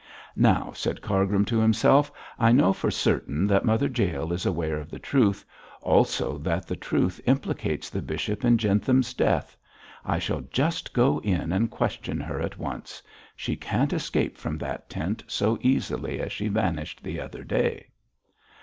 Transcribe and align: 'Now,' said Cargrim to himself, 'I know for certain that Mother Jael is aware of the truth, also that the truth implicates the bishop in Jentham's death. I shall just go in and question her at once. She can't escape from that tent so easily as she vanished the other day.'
'Now,' 0.35 0.71
said 0.73 1.03
Cargrim 1.03 1.45
to 1.45 1.59
himself, 1.59 2.11
'I 2.39 2.53
know 2.53 2.73
for 2.73 2.89
certain 2.89 3.45
that 3.45 3.65
Mother 3.65 3.85
Jael 3.85 4.33
is 4.33 4.47
aware 4.47 4.79
of 4.79 4.89
the 4.89 4.97
truth, 4.97 5.45
also 5.79 6.39
that 6.39 6.65
the 6.65 6.75
truth 6.75 7.21
implicates 7.27 7.87
the 7.91 8.01
bishop 8.01 8.43
in 8.43 8.57
Jentham's 8.57 9.13
death. 9.13 9.55
I 10.03 10.17
shall 10.17 10.41
just 10.49 10.91
go 10.93 11.19
in 11.19 11.51
and 11.51 11.69
question 11.69 12.19
her 12.19 12.41
at 12.41 12.57
once. 12.57 13.03
She 13.35 13.55
can't 13.55 13.93
escape 13.93 14.37
from 14.37 14.57
that 14.57 14.89
tent 14.89 15.23
so 15.27 15.59
easily 15.61 16.19
as 16.19 16.31
she 16.31 16.47
vanished 16.47 17.03
the 17.03 17.19
other 17.21 17.43
day.' 17.43 17.85